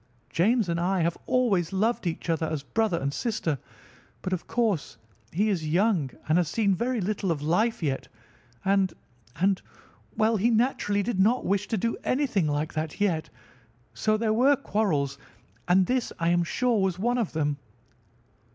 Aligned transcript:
James 0.31 0.67
and 0.67 0.79
I 0.79 1.01
have 1.01 1.15
always 1.27 1.71
loved 1.71 2.07
each 2.07 2.27
other 2.27 2.47
as 2.47 2.63
brother 2.63 2.97
and 2.99 3.13
sister; 3.13 3.59
but 4.23 4.33
of 4.33 4.47
course 4.47 4.97
he 5.31 5.47
is 5.47 5.67
young 5.67 6.09
and 6.27 6.39
has 6.39 6.49
seen 6.49 6.73
very 6.73 6.99
little 6.99 7.29
of 7.31 7.43
life 7.43 7.83
yet, 7.83 8.07
and—and—well, 8.65 10.37
he 10.37 10.49
naturally 10.49 11.03
did 11.03 11.19
not 11.19 11.45
wish 11.45 11.67
to 11.67 11.77
do 11.77 11.97
anything 12.03 12.47
like 12.47 12.73
that 12.73 12.99
yet. 12.99 13.29
So 13.93 14.17
there 14.17 14.33
were 14.33 14.55
quarrels, 14.55 15.19
and 15.67 15.85
this, 15.85 16.11
I 16.17 16.29
am 16.29 16.43
sure, 16.43 16.79
was 16.81 16.97
one 16.97 17.19
of 17.19 17.33
them." 17.33 17.57